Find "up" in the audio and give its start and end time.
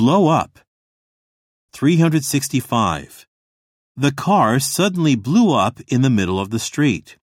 0.28-0.60, 5.52-5.78